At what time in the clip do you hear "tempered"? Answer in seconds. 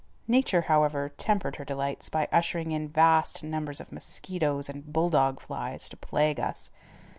1.15-1.57